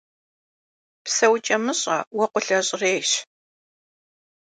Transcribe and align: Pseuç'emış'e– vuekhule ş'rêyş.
Pseuç'emış'e– 1.05 1.97
vuekhule 2.15 2.59
ş'rêyş. 2.67 3.11